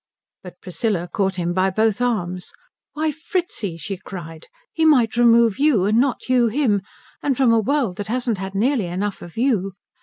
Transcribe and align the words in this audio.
But 0.41 0.59
Priscilla 0.61 1.07
caught 1.07 1.35
him 1.35 1.53
by 1.53 1.69
both 1.69 2.01
arms. 2.01 2.51
"Why, 2.93 3.11
Fritzi," 3.11 3.77
she 3.77 3.97
cried, 3.97 4.47
"he 4.73 4.83
might 4.83 5.15
remove 5.15 5.59
you 5.59 5.85
and 5.85 5.99
not 5.99 6.27
you 6.27 6.47
him 6.47 6.81
and 7.21 7.37
from 7.37 7.53
a 7.53 7.59
world 7.59 7.97
that 7.97 8.07
hasn't 8.07 8.39
had 8.39 8.55
nearly 8.55 8.87
enough 8.87 9.21
of 9.21 9.37
you. 9.37 9.73